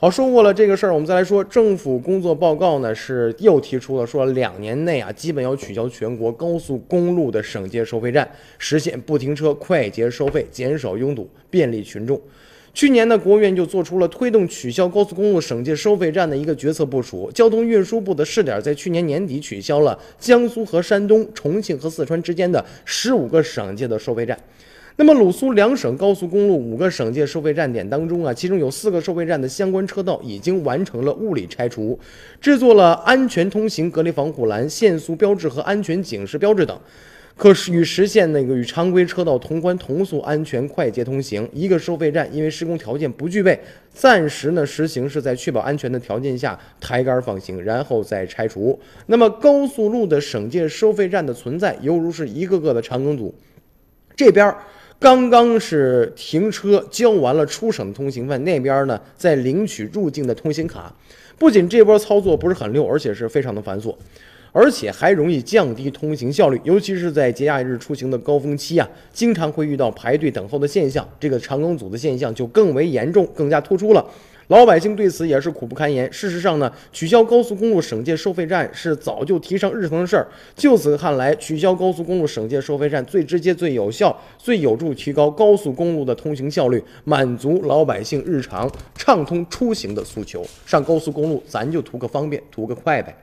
[0.00, 12.20] 好，说过了这个事儿，我们再来说政府工作报告呢，是又提出了说两年内啊，基本要取消全国高速公路的省界收费站，实现不停车、快捷收费，减少拥堵，便利群众。
[12.72, 17.28] 去年呢，国务院就做出了推动取消高速公路省界收费站的一个决策部署。
[17.34, 24.38] 交通运输部的试点在去年年底取消了江苏和山东、重庆和四川之间的十五个省界的收费站。
[25.00, 31.96] 那么鲁苏两省高速公路五个省界收费站点当中啊，其中有四个收费站的相关车道已经完成了物理拆除，
[32.40, 36.76] 制作了安全通行隔离防护栏、限速标志和安全警示标志等，
[37.36, 41.48] 可是与实现那个与常规车道同宽同速、安全快捷通行。
[41.52, 43.56] 一个收费站因为施工条件不具备，
[43.92, 48.76] 暂时呢实行是在确保安全的条件下抬杆放行，然后再拆除。
[49.06, 53.32] 那么高速路的省界收费站的存在，犹如是一个个的长梗阻，
[54.16, 54.52] 这边。
[55.00, 60.92] 刚刚是停车交完了出省通行费，那边呢在领取入境的通行卡。
[61.38, 63.94] 不仅这波操作不是很溜，而且是非常的繁琐，
[64.50, 66.60] 而且还容易降低通行效率。
[66.64, 74.04] 尤其是在节假日出行的高峰期啊，经常会遇到排队等候的现象，这个长梗阻的现象就更为严重，更加突出了。
[74.48, 76.10] 老百姓对此也是苦不堪言。
[76.10, 80.26] 事实上呢，取消高速公路省界收费站是早就提上日程的事儿。
[80.56, 90.42] 就此看来，取消高速公路省界收费站最直接、最有效、最有助提高高速公路的通行效率，满足老百姓日常畅通出行的诉求。
[90.64, 93.14] 上高速公路，咱就图个方便，图个快呗。